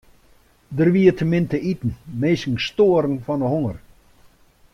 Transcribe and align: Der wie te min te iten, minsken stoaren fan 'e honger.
Der 0.77 0.89
wie 0.95 1.11
te 1.19 1.25
min 1.27 1.45
te 1.51 1.57
iten, 1.71 1.91
minsken 2.21 2.55
stoaren 2.67 3.23
fan 3.25 3.41
'e 3.43 3.47
honger. 3.53 3.77